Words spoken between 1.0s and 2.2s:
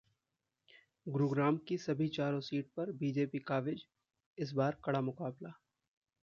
गुरुग्राम की सभी